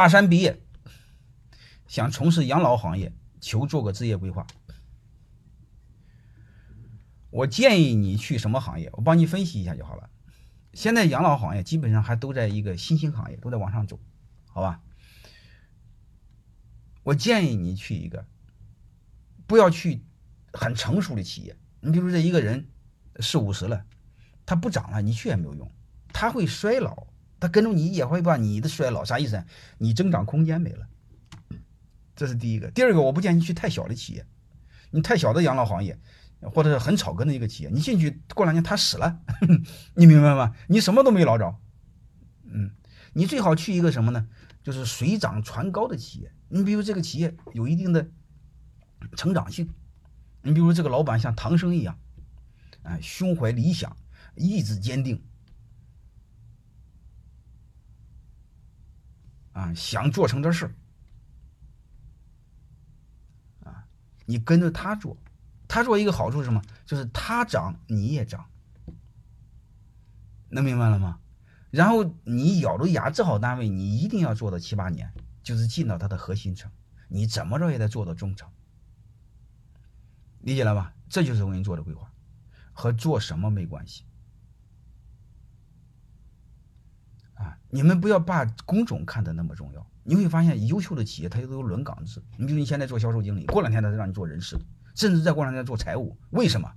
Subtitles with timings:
[0.00, 0.58] 大三毕业，
[1.86, 4.46] 想从事养老行业，求做个职业规划。
[7.28, 8.88] 我建议你去什么行业？
[8.94, 10.08] 我帮你分析一下就好了。
[10.72, 14.00] 现在养老行业基本上还都在一个新兴行业，都在往上走，
[14.46, 14.80] 好吧？
[17.02, 18.24] 我建议你去一个，
[19.46, 20.02] 不要去
[20.54, 21.58] 很成熟的企业。
[21.82, 22.70] 你比如这一个人
[23.18, 23.84] 四五十了，
[24.46, 25.70] 他不涨了，你去也没有用，
[26.08, 27.06] 他会衰老，
[27.40, 29.42] 他跟着你也会把你的衰老啥意思？
[29.78, 30.86] 你增长空间没了，
[32.14, 32.70] 这是第一个。
[32.70, 34.26] 第二个，我不建议去太小的企业，
[34.90, 35.98] 你太小的养老行业。
[36.54, 39.20] 或者是很草根的一个企业，你进去过两年他死了，
[39.92, 40.56] 你明白吗？
[40.68, 41.54] 你什么都没捞着，
[42.44, 42.70] 嗯，
[43.12, 44.26] 你最好去一个什么呢？
[44.62, 46.32] 就是水涨船高的企业。
[46.48, 48.08] 你比如这个企业有一定的
[49.18, 49.68] 成长性，
[50.40, 51.98] 你比如这个老板像唐僧一样，
[52.84, 53.94] 啊，胸怀理想，
[54.34, 55.22] 意志坚定，
[59.60, 60.74] 啊，想做成这事，
[63.62, 63.84] 啊，
[64.24, 65.18] 你跟着他做。
[65.68, 66.62] 他做一个好处是什么？
[66.86, 68.48] 就是他涨你也涨，
[70.48, 71.20] 能明白了吗？
[71.70, 76.70] 然后你咬着牙治好单位，你一定要做到七八年，就是进到他的核心层，
[77.08, 78.50] 你怎么着也得做到中层，
[80.40, 80.94] 理解了吧？
[81.10, 82.10] 这就是我给你做的规划，
[82.72, 84.04] 和做什么没关系
[87.40, 87.56] 啊！
[87.70, 92.22] 你们不要把工种看得那么重要，你会发现优秀的企业它都有轮岗制。
[92.36, 94.58] 你比如你现在做销售经理，过两天他就让你做人事。
[94.94, 96.70] 甚至再过两天做财务，为什么？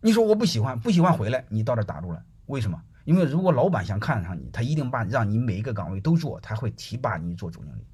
[0.00, 2.82] 你说我不喜欢，不喜欢回来，你到这打住了，为什么？
[3.04, 7.86] 因为如果老板想看上你，他一定把让你每一个岗位都做，他会提拔你做总经理。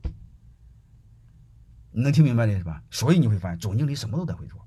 [1.91, 2.83] 你能听明白这是吧？
[2.91, 4.65] 所以你会发现，总经理什么都得会做。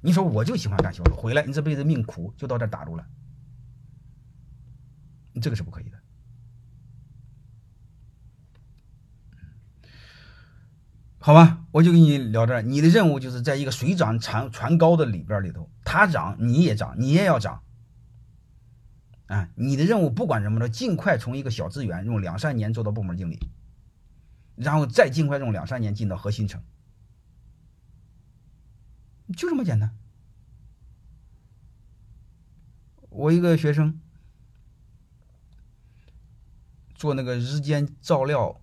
[0.00, 3.06] 你说我就喜欢干销售，回来你这辈子命苦，就到这打住了，
[5.40, 5.98] 这个是不可以的。
[11.20, 12.62] 好吧，我就跟你聊这儿。
[12.62, 17.62] 你的任务就是在一个水涨船船高的里边里头，它涨你也涨，你也要涨。
[19.26, 23.38] 啊，你的任务不管什么着，尽快从一个小职员用两三年做到部门经理，
[24.54, 26.62] 然后再尽快用两三年进到核心层，
[29.36, 29.94] 就这么简单。
[33.10, 34.00] 我一个学生
[36.98, 38.60] 做那个日间照料。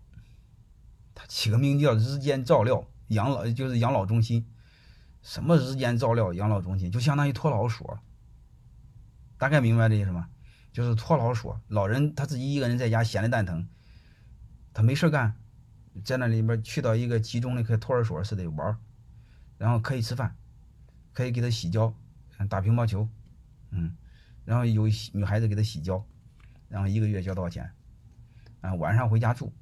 [1.16, 4.46] 他起个名叫“日间照料养老”，就是养老中心。
[5.24, 6.92] 什么“日间照料养老中心”？
[6.94, 8.00] 就相当于托老所。
[9.38, 10.30] 大概明白这意思吗？
[10.72, 13.66] 就是托老所，老人他自己一个人在家闲的蛋疼，
[14.74, 15.34] 他没事干，
[16.04, 18.78] 在那里边去到一个集中的跟托儿所似的玩
[19.58, 20.36] 然后可以吃饭，
[21.14, 21.94] 可以给他洗脚，
[22.50, 23.08] 打乒乓球，
[23.72, 23.96] 嗯，
[24.44, 26.06] 然后有女孩子给他洗脚，
[26.68, 27.72] 然后一个月交多少钱？
[28.66, 29.54] 啊，晚上回家住。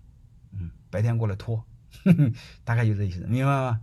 [0.52, 1.64] 嗯，白天过来拖，
[2.64, 3.81] 大概就这意思，明白吗？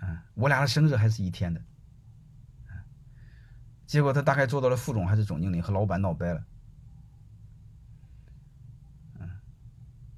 [0.00, 1.60] 嗯，我俩的生日还是一天的，
[3.86, 6.44] 结果他大概做到了副总还是总经理，和老板闹掰了，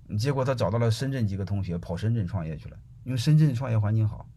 [0.09, 4.29] 嗯，结果他找到了深圳几个同学，跑深圳创业去了，因为深圳创业环境好，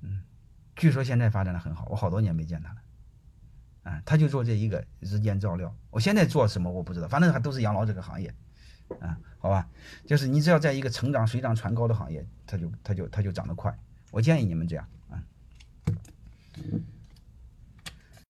[0.00, 0.22] 嗯，
[0.76, 2.82] 据说现在发展的很好，我好多年没见他了，
[3.82, 8.32] 啊，他就做这一个日间照料，我现在做什么我不知道，反正还都是养老这个行业。
[9.00, 9.66] 啊，好吧，
[10.06, 13.74] 就是你只要在一个成长水涨船高的行业，他就他就他就涨得快。
[14.10, 15.22] 我建议你们这样啊。